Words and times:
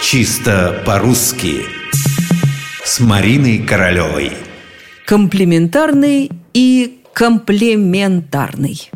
Чисто 0.00 0.80
по-русски 0.86 1.62
С 2.84 3.00
Мариной 3.00 3.58
Королевой 3.58 4.30
Комплементарный 5.04 6.30
и 6.54 7.00
комплементарный 7.12 8.90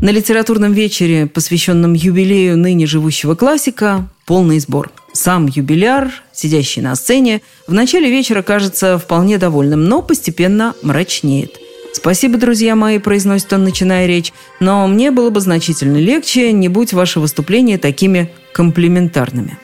На 0.00 0.10
литературном 0.10 0.72
вечере, 0.72 1.26
посвященном 1.26 1.94
юбилею 1.94 2.58
ныне 2.58 2.86
живущего 2.86 3.36
классика, 3.36 4.08
полный 4.26 4.58
сбор– 4.58 4.90
сам 5.12 5.46
юбиляр, 5.46 6.10
сидящий 6.32 6.82
на 6.82 6.96
сцене, 6.96 7.40
в 7.68 7.72
начале 7.72 8.10
вечера 8.10 8.42
кажется 8.42 8.98
вполне 8.98 9.38
довольным, 9.38 9.84
но 9.84 10.02
постепенно 10.02 10.74
мрачнеет. 10.82 11.58
«Спасибо, 11.92 12.38
друзья 12.38 12.74
мои»,– 12.74 12.98
произносит 12.98 13.52
он, 13.52 13.64
начиная 13.64 14.06
речь, 14.06 14.32
«но 14.58 14.88
мне 14.88 15.10
было 15.10 15.30
бы 15.30 15.40
значительно 15.40 15.98
легче, 15.98 16.50
не 16.52 16.68
будь 16.68 16.92
ваши 16.92 17.20
выступления 17.20 17.78
такими 17.78 18.32
комплементарными». 18.52 19.58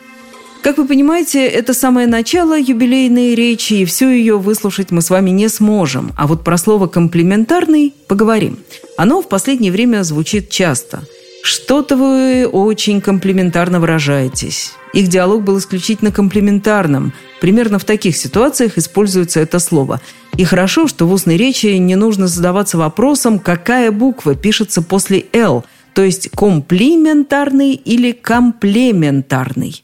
Как 0.69 0.77
вы 0.77 0.85
понимаете, 0.85 1.47
это 1.47 1.73
самое 1.73 2.07
начало 2.07 2.61
юбилейной 2.61 3.35
речи, 3.35 3.73
и 3.73 3.85
всю 3.87 4.11
ее 4.11 4.37
выслушать 4.37 4.91
мы 4.91 5.01
с 5.01 5.09
вами 5.09 5.31
не 5.31 5.49
сможем. 5.49 6.13
А 6.15 6.27
вот 6.27 6.45
про 6.45 6.59
слово 6.59 6.89
«комплементарный» 6.89 7.95
поговорим. 8.07 8.59
Оно 8.99 9.23
в 9.23 9.29
последнее 9.29 9.73
время 9.73 10.03
звучит 10.03 10.51
часто– 10.51 11.01
что-то 11.43 11.97
вы 11.97 12.47
очень 12.47 13.01
комплиментарно 13.01 13.81
выражаетесь. 13.81 14.73
Их 14.93 15.09
диалог 15.09 15.45
был 15.45 15.57
исключительно 15.57 16.13
комплиментарным. 16.13 17.15
Примерно 17.41 17.79
в 17.79 17.85
таких 17.85 18.19
ситуациях 18.19 18.77
используется 18.77 19.41
это 19.41 19.61
слово. 19.61 20.03
И 20.37 20.45
хорошо, 20.45 20.87
что 20.89 21.07
в 21.07 21.13
устной 21.13 21.39
речи 21.39 21.69
не 21.69 21.97
нужно 21.97 22.27
задаваться 22.27 22.77
вопросом, 22.77 23.39
какая 23.39 23.91
буква 23.91 24.35
пишется 24.35 24.83
после 24.83 25.25
«л», 25.33 25.65
то 25.95 26.03
есть 26.03 26.29
комплиментарный 26.31 27.73
или 27.73 28.13
комплементарный. 28.13 29.83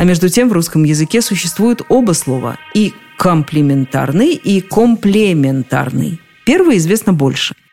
А 0.00 0.04
между 0.04 0.30
тем 0.30 0.48
в 0.48 0.54
русском 0.54 0.82
языке 0.84 1.20
существуют 1.20 1.82
оба 1.90 2.12
слова– 2.12 2.56
и 2.74 2.94
комплиментарный, 3.18 4.32
и 4.32 4.62
комплементарный. 4.62 6.18
Первое 6.46 6.78
известно 6.78 7.12
больше– 7.12 7.54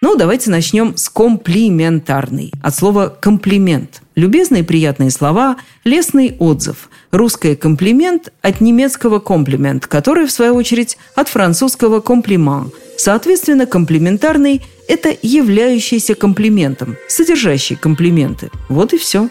ну, 0.00 0.16
давайте 0.16 0.50
начнем 0.50 0.96
с 0.96 1.08
комплиментарный. 1.08 2.52
От 2.60 2.74
слова 2.74 3.08
«комплимент». 3.08 4.02
Любезные 4.16 4.64
приятные 4.64 5.12
слова, 5.12 5.58
лестный 5.84 6.34
отзыв. 6.40 6.90
Русское 7.12 7.54
«комплимент» 7.54 8.32
от 8.42 8.60
немецкого 8.60 9.20
«комплимент», 9.20 9.86
который, 9.86 10.26
в 10.26 10.32
свою 10.32 10.56
очередь, 10.56 10.98
от 11.14 11.28
французского 11.28 12.00
«комплимент». 12.00 12.74
Соответственно, 12.96 13.66
комплиментарный– 13.66 14.62
это 14.88 15.16
являющийся 15.22 16.16
комплиментом, 16.16 16.96
содержащий 17.08 17.76
комплименты. 17.76 18.50
Вот 18.68 18.92
и 18.94 18.98
все. 18.98 19.28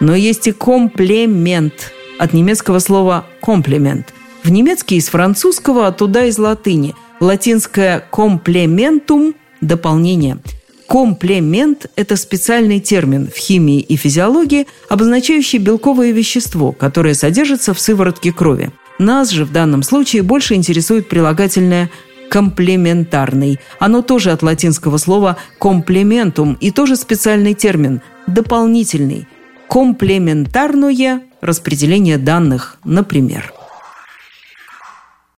Но 0.00 0.14
есть 0.14 0.46
и 0.46 0.52
комплемент 0.52 1.92
от 2.18 2.32
немецкого 2.32 2.78
слова 2.78 3.26
«комплимент». 3.40 4.12
В 4.42 4.50
немецкий 4.50 4.96
из 4.96 5.08
французского, 5.08 5.86
а 5.86 5.92
туда 5.92 6.26
из 6.26 6.38
латыни. 6.38 6.94
Латинское 7.20 8.04
«комплементум» 8.10 9.34
дополнение. 9.60 10.38
Комплемент– 10.86 11.86
это 11.96 12.16
специальный 12.16 12.78
термин 12.78 13.28
в 13.34 13.38
химии 13.38 13.80
и 13.80 13.96
физиологии, 13.96 14.66
обозначающий 14.88 15.58
белковое 15.58 16.10
вещество, 16.10 16.72
которое 16.72 17.14
содержится 17.14 17.72
в 17.72 17.80
сыворотке 17.80 18.32
крови. 18.32 18.70
Нас 18.98 19.30
же 19.30 19.44
в 19.44 19.52
данном 19.52 19.82
случае 19.82 20.22
больше 20.22 20.54
интересует 20.54 21.08
прилагательное 21.08 21.90
комплементарный. 22.28 23.58
Оно 23.78 24.02
тоже 24.02 24.30
от 24.30 24.42
латинского 24.42 24.98
слова 24.98 25.36
комплементум 25.58 26.56
и 26.60 26.70
тоже 26.70 26.96
специальный 26.96 27.54
термин– 27.54 28.02
дополнительный. 28.26 29.26
Комплементарное 29.68 31.22
распределение 31.40 32.18
данных, 32.18 32.78
например. 32.84 33.52